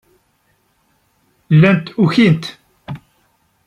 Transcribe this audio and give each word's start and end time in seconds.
Llant 1.55 1.85
ukint. 2.03 2.43